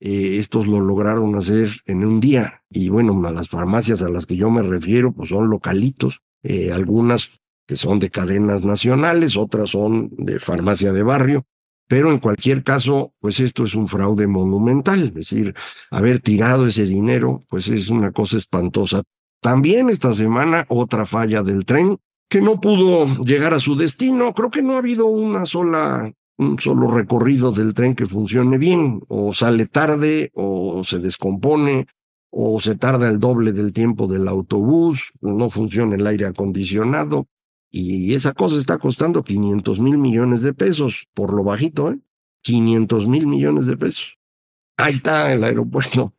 Eh, 0.00 0.38
estos 0.38 0.66
lo 0.66 0.80
lograron 0.80 1.36
hacer 1.36 1.68
en 1.84 2.06
un 2.06 2.18
día 2.18 2.62
y 2.70 2.88
bueno, 2.88 3.20
las 3.30 3.50
farmacias 3.50 4.00
a 4.00 4.08
las 4.08 4.24
que 4.24 4.36
yo 4.36 4.48
me 4.48 4.62
refiero 4.62 5.12
pues 5.12 5.28
son 5.28 5.50
localitos, 5.50 6.22
eh, 6.44 6.72
algunas 6.72 7.42
que 7.66 7.76
son 7.76 7.98
de 7.98 8.08
cadenas 8.08 8.64
nacionales, 8.64 9.36
otras 9.36 9.68
son 9.68 10.08
de 10.16 10.40
farmacia 10.40 10.94
de 10.94 11.02
barrio, 11.02 11.46
pero 11.92 12.10
en 12.10 12.20
cualquier 12.20 12.64
caso, 12.64 13.12
pues 13.20 13.38
esto 13.38 13.64
es 13.64 13.74
un 13.74 13.86
fraude 13.86 14.26
monumental, 14.26 15.08
es 15.08 15.14
decir, 15.28 15.54
haber 15.90 16.20
tirado 16.20 16.66
ese 16.66 16.86
dinero, 16.86 17.42
pues 17.50 17.68
es 17.68 17.90
una 17.90 18.12
cosa 18.12 18.38
espantosa. 18.38 19.02
También 19.42 19.90
esta 19.90 20.14
semana 20.14 20.64
otra 20.70 21.04
falla 21.04 21.42
del 21.42 21.66
tren 21.66 21.98
que 22.30 22.40
no 22.40 22.62
pudo 22.62 23.22
llegar 23.22 23.52
a 23.52 23.60
su 23.60 23.76
destino. 23.76 24.32
Creo 24.32 24.50
que 24.50 24.62
no 24.62 24.72
ha 24.72 24.78
habido 24.78 25.04
una 25.04 25.44
sola 25.44 26.10
un 26.38 26.58
solo 26.58 26.90
recorrido 26.90 27.52
del 27.52 27.74
tren 27.74 27.94
que 27.94 28.06
funcione 28.06 28.56
bien, 28.56 29.02
o 29.08 29.34
sale 29.34 29.66
tarde, 29.66 30.30
o 30.32 30.82
se 30.84 30.98
descompone, 30.98 31.88
o 32.30 32.58
se 32.58 32.74
tarda 32.74 33.10
el 33.10 33.20
doble 33.20 33.52
del 33.52 33.74
tiempo 33.74 34.06
del 34.06 34.28
autobús, 34.28 35.12
no 35.20 35.50
funciona 35.50 35.96
el 35.96 36.06
aire 36.06 36.24
acondicionado. 36.24 37.26
Y 37.74 38.12
esa 38.12 38.34
cosa 38.34 38.58
está 38.58 38.76
costando 38.76 39.24
500 39.24 39.80
mil 39.80 39.96
millones 39.96 40.42
de 40.42 40.52
pesos, 40.52 41.08
por 41.14 41.32
lo 41.32 41.42
bajito, 41.42 41.90
¿eh? 41.90 41.98
500 42.42 43.06
mil 43.08 43.26
millones 43.26 43.64
de 43.64 43.78
pesos. 43.78 44.18
Ahí 44.76 44.92
está 44.92 45.32
el 45.32 45.42
aeropuerto 45.42 46.14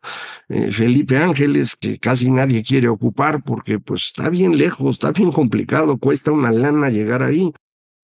eh, 0.49 0.71
Felipe 0.71 1.17
Ángeles, 1.17 1.75
que 1.75 1.99
casi 1.99 2.31
nadie 2.31 2.63
quiere 2.63 2.87
ocupar 2.87 3.43
porque 3.43 3.79
pues 3.79 4.05
está 4.05 4.29
bien 4.29 4.57
lejos, 4.57 4.95
está 4.95 5.11
bien 5.11 5.31
complicado, 5.31 5.97
cuesta 5.97 6.31
una 6.31 6.51
lana 6.51 6.89
llegar 6.89 7.21
ahí. 7.21 7.51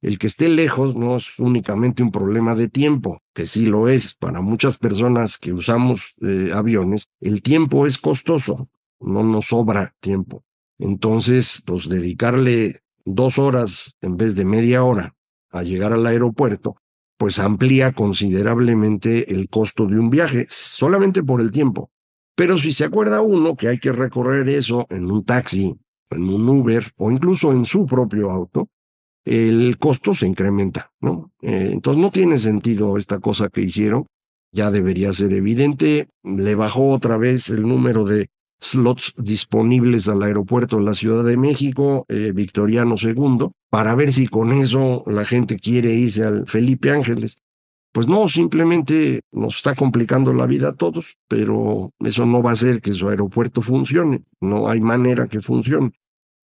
El 0.01 0.17
que 0.17 0.27
esté 0.27 0.47
lejos 0.47 0.95
no 0.95 1.17
es 1.17 1.39
únicamente 1.39 2.03
un 2.03 2.11
problema 2.11 2.55
de 2.55 2.69
tiempo, 2.69 3.21
que 3.33 3.45
sí 3.45 3.65
lo 3.65 3.89
es 3.89 4.13
para 4.13 4.41
muchas 4.41 4.77
personas 4.77 5.37
que 5.37 5.53
usamos 5.53 6.13
eh, 6.21 6.51
aviones. 6.53 7.07
El 7.19 7.41
tiempo 7.41 7.85
es 7.85 7.97
costoso, 7.97 8.69
no 8.99 9.23
nos 9.23 9.47
sobra 9.47 9.95
tiempo. 9.99 10.43
Entonces, 10.77 11.61
pues 11.65 11.89
dedicarle 11.89 12.81
dos 13.05 13.39
horas 13.39 13.97
en 14.01 14.17
vez 14.17 14.35
de 14.35 14.45
media 14.45 14.83
hora 14.83 15.15
a 15.51 15.63
llegar 15.63 15.93
al 15.93 16.05
aeropuerto, 16.05 16.75
pues 17.17 17.39
amplía 17.39 17.91
considerablemente 17.91 19.33
el 19.33 19.49
costo 19.49 19.87
de 19.87 19.99
un 19.99 20.09
viaje, 20.09 20.45
solamente 20.49 21.23
por 21.23 21.41
el 21.41 21.51
tiempo. 21.51 21.91
Pero 22.35 22.57
si 22.57 22.71
se 22.71 22.85
acuerda 22.85 23.21
uno 23.21 23.57
que 23.57 23.67
hay 23.67 23.79
que 23.79 23.91
recorrer 23.91 24.47
eso 24.47 24.87
en 24.89 25.11
un 25.11 25.25
taxi, 25.25 25.75
en 26.09 26.23
un 26.29 26.47
Uber 26.47 26.93
o 26.97 27.11
incluso 27.11 27.51
en 27.51 27.65
su 27.65 27.85
propio 27.85 28.31
auto, 28.31 28.69
el 29.25 29.77
costo 29.77 30.13
se 30.13 30.27
incrementa, 30.27 30.93
¿no? 31.01 31.31
Eh, 31.41 31.71
entonces 31.73 32.01
no 32.01 32.11
tiene 32.11 32.37
sentido 32.37 32.97
esta 32.97 33.19
cosa 33.19 33.49
que 33.49 33.61
hicieron. 33.61 34.05
ya 34.51 34.71
debería 34.71 35.13
ser 35.13 35.33
evidente. 35.33 36.07
Le 36.23 36.55
bajó 36.55 36.89
otra 36.89 37.17
vez 37.17 37.49
el 37.49 37.63
número 37.63 38.05
de 38.05 38.29
slots 38.59 39.13
disponibles 39.17 40.07
al 40.09 40.21
aeropuerto 40.23 40.77
de 40.77 40.83
la 40.83 40.93
Ciudad 40.93 41.23
de 41.23 41.37
México, 41.37 42.05
eh, 42.09 42.31
Victoriano 42.33 42.95
II, 43.01 43.49
para 43.69 43.95
ver 43.95 44.11
si 44.11 44.27
con 44.27 44.51
eso 44.51 45.03
la 45.07 45.25
gente 45.25 45.57
quiere 45.57 45.93
irse 45.93 46.23
al 46.23 46.47
Felipe 46.47 46.91
Ángeles. 46.91 47.37
Pues 47.91 48.07
no, 48.07 48.27
simplemente 48.27 49.21
nos 49.31 49.57
está 49.57 49.73
complicando 49.73 50.33
la 50.33 50.45
vida 50.45 50.69
a 50.69 50.75
todos, 50.75 51.17
pero 51.27 51.91
eso 51.99 52.25
no 52.25 52.43
va 52.43 52.51
a 52.51 52.53
hacer 52.53 52.81
que 52.81 52.93
su 52.93 53.09
aeropuerto 53.09 53.61
funcione, 53.61 54.23
no 54.39 54.69
hay 54.69 54.79
manera 54.79 55.27
que 55.27 55.41
funcione. 55.41 55.91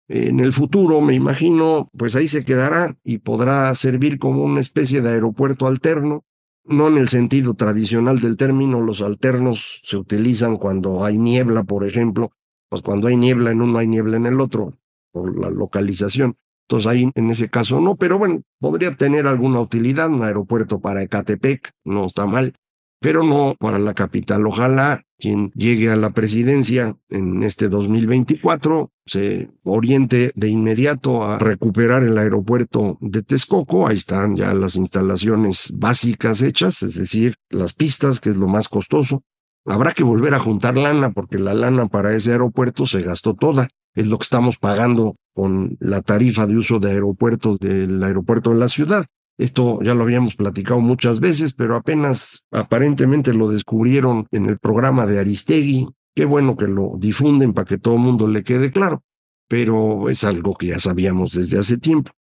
En 0.07 0.39
el 0.39 0.53
futuro, 0.53 1.01
me 1.01 1.15
imagino, 1.15 1.89
pues 1.97 2.15
ahí 2.15 2.27
se 2.27 2.45
quedará 2.45 2.97
y 3.03 3.19
podrá 3.19 3.73
servir 3.75 4.19
como 4.19 4.43
una 4.43 4.61
especie 4.61 5.01
de 5.01 5.09
aeropuerto 5.09 5.67
alterno, 5.67 6.23
no 6.65 6.87
en 6.87 6.97
el 6.97 7.09
sentido 7.09 7.53
tradicional 7.53 8.19
del 8.19 8.37
término, 8.37 8.81
los 8.81 9.01
alternos 9.01 9.81
se 9.83 9.97
utilizan 9.97 10.57
cuando 10.57 11.03
hay 11.03 11.17
niebla, 11.17 11.63
por 11.63 11.85
ejemplo, 11.85 12.31
pues 12.69 12.81
cuando 12.81 13.07
hay 13.07 13.17
niebla 13.17 13.51
en 13.51 13.61
uno 13.61 13.79
hay 13.79 13.87
niebla 13.87 14.17
en 14.17 14.25
el 14.25 14.39
otro, 14.39 14.73
por 15.11 15.37
la 15.39 15.49
localización. 15.49 16.37
Entonces 16.67 16.87
ahí 16.87 17.11
en 17.13 17.29
ese 17.29 17.49
caso 17.49 17.81
no, 17.81 17.95
pero 17.95 18.17
bueno, 18.17 18.41
podría 18.59 18.95
tener 18.95 19.27
alguna 19.27 19.59
utilidad, 19.59 20.09
un 20.09 20.23
aeropuerto 20.23 20.79
para 20.79 21.03
Ecatepec, 21.03 21.71
no 21.83 22.05
está 22.05 22.25
mal, 22.25 22.55
pero 23.03 23.21
no 23.21 23.55
para 23.59 23.79
la 23.79 23.93
capital. 23.93 24.47
Ojalá 24.47 25.03
quien 25.19 25.51
llegue 25.55 25.91
a 25.91 25.97
la 25.97 26.11
presidencia 26.11 26.95
en 27.09 27.43
este 27.43 27.67
2024 27.67 28.91
se 29.05 29.49
oriente 29.63 30.31
de 30.35 30.47
inmediato 30.47 31.25
a 31.25 31.37
recuperar 31.37 32.03
el 32.03 32.17
aeropuerto 32.17 32.97
de 33.01 33.21
Texcoco. 33.21 33.87
Ahí 33.87 33.97
están 33.97 34.37
ya 34.37 34.53
las 34.53 34.77
instalaciones 34.77 35.73
básicas 35.75 36.41
hechas, 36.41 36.81
es 36.81 36.95
decir, 36.95 37.35
las 37.49 37.73
pistas, 37.73 38.21
que 38.21 38.29
es 38.29 38.37
lo 38.37 38.47
más 38.47 38.69
costoso. 38.69 39.21
Habrá 39.65 39.91
que 39.91 40.05
volver 40.05 40.33
a 40.33 40.39
juntar 40.39 40.77
lana 40.77 41.11
porque 41.11 41.39
la 41.39 41.53
lana 41.53 41.87
para 41.87 42.15
ese 42.15 42.31
aeropuerto 42.31 42.85
se 42.85 43.01
gastó 43.01 43.33
toda 43.33 43.67
es 43.95 44.07
lo 44.07 44.17
que 44.17 44.23
estamos 44.23 44.57
pagando 44.57 45.15
con 45.33 45.77
la 45.79 46.01
tarifa 46.01 46.47
de 46.47 46.57
uso 46.57 46.79
de 46.79 46.91
aeropuertos 46.91 47.59
del 47.59 48.01
aeropuerto 48.03 48.51
de 48.51 48.57
la 48.57 48.69
ciudad. 48.69 49.05
Esto 49.37 49.81
ya 49.81 49.95
lo 49.95 50.03
habíamos 50.03 50.35
platicado 50.35 50.79
muchas 50.79 51.19
veces, 51.19 51.53
pero 51.53 51.75
apenas 51.75 52.45
aparentemente 52.51 53.33
lo 53.33 53.49
descubrieron 53.49 54.27
en 54.31 54.45
el 54.47 54.59
programa 54.59 55.05
de 55.05 55.19
Aristegui. 55.19 55.87
Qué 56.15 56.25
bueno 56.25 56.55
que 56.55 56.67
lo 56.67 56.93
difunden 56.97 57.53
para 57.53 57.65
que 57.65 57.79
todo 57.79 57.95
el 57.95 58.01
mundo 58.01 58.27
le 58.27 58.43
quede 58.43 58.71
claro, 58.71 59.03
pero 59.47 60.09
es 60.09 60.23
algo 60.23 60.53
que 60.53 60.67
ya 60.67 60.79
sabíamos 60.79 61.31
desde 61.31 61.57
hace 61.57 61.77
tiempo. 61.77 62.11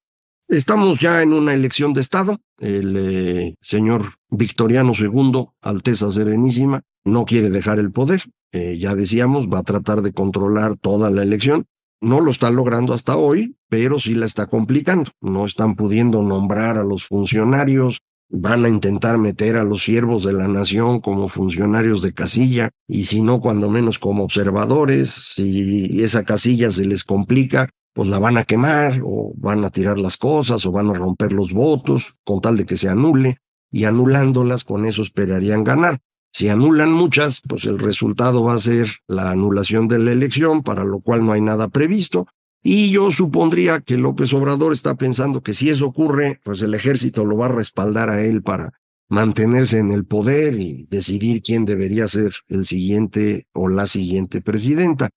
Estamos 0.49 1.01
ya 1.01 1.23
en 1.23 1.33
una 1.33 1.55
elección 1.55 1.93
de 1.93 2.01
Estado. 2.01 2.39
El 2.59 2.97
eh, 2.97 3.55
señor 3.61 4.05
Victoriano 4.31 4.93
II, 4.99 5.47
Alteza 5.61 6.11
Serenísima, 6.11 6.83
no 7.05 7.25
quiere 7.25 7.51
dejar 7.51 7.79
el 7.79 7.93
poder. 7.93 8.23
Eh, 8.53 8.79
ya 8.79 8.95
decíamos, 8.95 9.49
va 9.49 9.61
a 9.61 9.63
tratar 9.63 10.03
de 10.03 10.13
controlar 10.13 10.77
toda 10.77 11.11
la 11.11 11.23
elección. 11.23 11.67
No 12.03 12.21
lo 12.21 12.33
está 12.33 12.51
logrando 12.51 12.95
hasta 12.95 13.17
hoy, 13.17 13.57
pero 13.69 14.01
sí 14.01 14.17
la 14.17 14.27
está 14.27 14.47
complicando. 14.47 15.13
No 15.21 15.47
están 15.47 15.77
pudiendo 15.77 16.21
nombrar 16.23 16.77
a 16.77 16.83
los 16.83 17.07
funcionarios, 17.07 18.01
van 18.29 18.65
a 18.65 18.69
intentar 18.69 19.19
meter 19.19 19.57
a 19.57 19.63
los 19.63 19.85
siervos 19.85 20.25
de 20.25 20.33
la 20.33 20.49
nación 20.49 20.99
como 20.99 21.29
funcionarios 21.29 22.03
de 22.03 22.13
casilla, 22.13 22.71
y 22.89 23.05
si 23.05 23.21
no, 23.21 23.41
cuando 23.41 23.71
menos 23.71 24.01
como 24.01 24.25
observadores. 24.25 25.11
Si 25.11 26.03
esa 26.03 26.25
casilla 26.25 26.71
se 26.71 26.87
les 26.87 27.05
complica, 27.05 27.69
pues 27.95 28.09
la 28.09 28.19
van 28.19 28.37
a 28.37 28.45
quemar, 28.45 29.01
o 29.05 29.33
van 29.37 29.65
a 29.65 29.71
tirar 29.71 30.01
las 30.01 30.17
cosas, 30.17 30.67
o 30.67 30.73
van 30.73 30.91
a 30.91 30.95
romper 30.95 31.33
los 31.33 31.53
votos, 31.53 32.19
con 32.25 32.41
tal 32.41 32.57
de 32.57 32.67
que 32.67 32.77
se 32.77 32.89
anule, 32.89 33.37
y 33.71 33.85
anulándolas 33.85 34.65
con 34.65 34.87
eso 34.87 35.03
esperarían 35.03 35.63
ganar. 35.63 36.01
Si 36.33 36.49
anulan 36.49 36.91
muchas, 36.91 37.43
pues 37.47 37.67
el 37.67 37.79
resultado 37.79 38.43
va 38.43 38.55
a 38.55 38.59
ser 38.59 38.89
la 39.07 39.31
anulación 39.31 39.87
de 39.87 39.99
la 39.99 40.13
elección, 40.13 40.63
para 40.63 40.83
lo 40.83 41.01
cual 41.01 41.27
no 41.27 41.33
hay 41.33 41.43
nada 41.43 41.69
previsto. 41.69 42.27
Y 42.63 42.91
yo 42.91 43.11
supondría 43.11 43.81
que 43.81 43.99
López 43.99 44.33
Obrador 44.33 44.73
está 44.73 44.95
pensando 44.95 45.43
que 45.43 45.53
si 45.53 45.69
eso 45.69 45.87
ocurre, 45.87 46.41
pues 46.43 46.63
el 46.63 46.73
ejército 46.73 47.27
lo 47.27 47.37
va 47.37 47.47
a 47.47 47.53
respaldar 47.53 48.09
a 48.09 48.25
él 48.25 48.43
para 48.43 48.73
mantenerse 49.11 49.79
en 49.79 49.91
el 49.91 50.07
poder 50.07 50.59
y 50.59 50.87
decidir 50.89 51.43
quién 51.43 51.67
debería 51.67 52.09
ser 52.09 52.33
el 52.49 52.65
siguiente 52.65 53.47
o 53.53 53.69
la 53.69 53.87
siguiente 53.87 54.41
presidenta. 54.41 55.11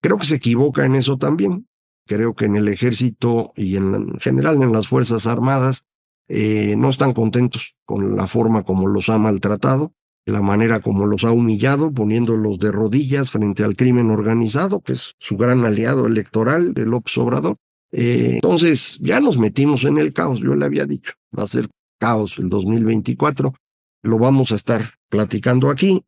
Creo 0.00 0.16
que 0.16 0.26
se 0.26 0.36
equivoca 0.36 0.86
en 0.86 0.94
eso 0.94 1.18
también. 1.18 1.68
Creo 2.06 2.34
que 2.34 2.46
en 2.46 2.56
el 2.56 2.68
ejército 2.68 3.52
y 3.56 3.76
en 3.76 4.18
general 4.20 4.62
en 4.62 4.72
las 4.72 4.88
Fuerzas 4.88 5.26
Armadas 5.26 5.84
eh, 6.28 6.76
no 6.78 6.88
están 6.88 7.12
contentos 7.12 7.76
con 7.84 8.16
la 8.16 8.26
forma 8.26 8.62
como 8.62 8.88
los 8.88 9.10
ha 9.10 9.18
maltratado 9.18 9.92
la 10.26 10.40
manera 10.40 10.80
como 10.80 11.06
los 11.06 11.24
ha 11.24 11.32
humillado, 11.32 11.92
poniéndolos 11.92 12.58
de 12.58 12.70
rodillas 12.70 13.30
frente 13.30 13.64
al 13.64 13.76
crimen 13.76 14.10
organizado, 14.10 14.80
que 14.80 14.92
es 14.92 15.14
su 15.18 15.36
gran 15.36 15.64
aliado 15.64 16.06
electoral, 16.06 16.72
el 16.76 16.84
López 16.84 17.16
Obrador. 17.18 17.56
Eh, 17.92 18.34
entonces, 18.34 18.98
ya 19.00 19.20
nos 19.20 19.38
metimos 19.38 19.84
en 19.84 19.98
el 19.98 20.12
caos, 20.12 20.40
yo 20.40 20.54
le 20.54 20.64
había 20.64 20.86
dicho, 20.86 21.12
va 21.36 21.42
a 21.42 21.48
ser 21.48 21.68
caos 21.98 22.38
el 22.38 22.48
2024, 22.48 23.54
lo 24.02 24.18
vamos 24.18 24.50
a 24.52 24.56
estar 24.56 24.94
platicando 25.08 25.70
aquí, 25.70 26.04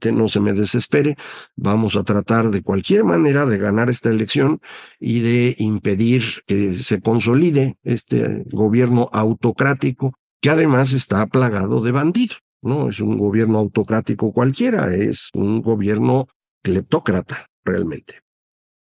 que 0.00 0.12
no 0.12 0.28
se 0.28 0.40
me 0.40 0.52
desespere, 0.52 1.16
vamos 1.56 1.94
a 1.96 2.04
tratar 2.04 2.50
de 2.50 2.62
cualquier 2.62 3.04
manera 3.04 3.46
de 3.46 3.58
ganar 3.58 3.90
esta 3.90 4.08
elección 4.08 4.60
y 4.98 5.20
de 5.20 5.54
impedir 5.58 6.22
que 6.46 6.72
se 6.72 7.00
consolide 7.00 7.76
este 7.82 8.44
gobierno 8.50 9.08
autocrático 9.12 10.14
que 10.40 10.50
además 10.50 10.92
está 10.92 11.26
plagado 11.26 11.80
de 11.80 11.92
bandidos. 11.92 12.45
No 12.66 12.88
es 12.88 12.98
un 12.98 13.16
gobierno 13.16 13.58
autocrático 13.58 14.32
cualquiera, 14.32 14.92
es 14.92 15.30
un 15.34 15.62
gobierno 15.62 16.26
cleptócrata, 16.64 17.46
realmente. 17.64 18.18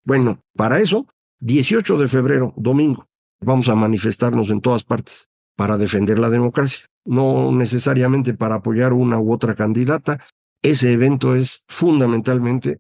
Bueno, 0.04 0.40
para 0.56 0.80
eso, 0.80 1.06
18 1.40 2.00
de 2.00 2.08
febrero, 2.08 2.52
domingo, 2.58 3.06
vamos 3.42 3.70
a 3.70 3.76
manifestarnos 3.76 4.50
en 4.50 4.62
todas 4.62 4.84
partes 4.84 5.30
para 5.56 5.78
defender 5.78 6.18
la 6.18 6.32
democracia, 6.32 6.86
no 7.06 7.52
necesariamente 7.52 8.34
para 8.34 8.56
apoyar 8.56 8.92
una 8.92 9.20
u 9.20 9.32
otra 9.32 9.54
candidata. 9.54 10.20
Ese 10.64 10.92
evento 10.92 11.36
es 11.36 11.64
fundamentalmente 11.68 12.80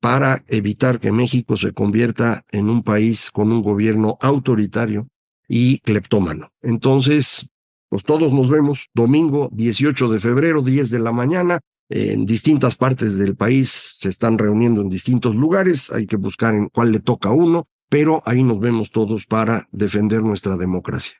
para 0.00 0.44
evitar 0.46 0.98
que 0.98 1.12
México 1.12 1.58
se 1.58 1.72
convierta 1.72 2.46
en 2.50 2.70
un 2.70 2.82
país 2.82 3.30
con 3.30 3.52
un 3.52 3.60
gobierno 3.60 4.16
autoritario 4.22 5.08
y 5.46 5.80
cleptómano. 5.80 6.48
Entonces, 6.62 7.50
pues 7.88 8.04
todos 8.04 8.32
nos 8.32 8.48
vemos 8.48 8.88
domingo 8.94 9.48
18 9.52 10.08
de 10.08 10.18
febrero, 10.18 10.62
10 10.62 10.90
de 10.90 10.98
la 10.98 11.12
mañana. 11.12 11.60
En 11.90 12.26
distintas 12.26 12.76
partes 12.76 13.16
del 13.16 13.34
país 13.34 13.96
se 13.98 14.10
están 14.10 14.36
reuniendo 14.36 14.82
en 14.82 14.90
distintos 14.90 15.34
lugares. 15.34 15.90
Hay 15.90 16.06
que 16.06 16.16
buscar 16.16 16.54
en 16.54 16.68
cuál 16.68 16.92
le 16.92 17.00
toca 17.00 17.30
a 17.30 17.32
uno, 17.32 17.66
pero 17.88 18.22
ahí 18.26 18.42
nos 18.42 18.60
vemos 18.60 18.90
todos 18.90 19.24
para 19.24 19.68
defender 19.72 20.22
nuestra 20.22 20.56
democracia. 20.56 21.14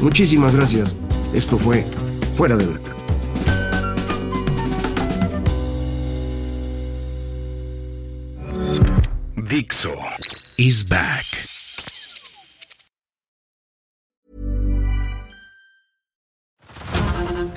Muchísimas 0.00 0.56
gracias. 0.56 0.96
Esto 1.32 1.56
fue 1.56 1.84
Fuera 2.34 2.56
de 2.56 2.66
la 2.66 2.78
Dixo 9.48 9.94
is 10.58 10.84
back. 10.84 11.37